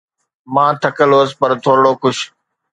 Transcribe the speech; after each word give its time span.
مان 0.53 0.71
ٿڪل 0.81 1.09
هئس 1.17 1.31
پر 1.39 1.51
ٿورڙو 1.63 1.91
خوش. 2.01 2.17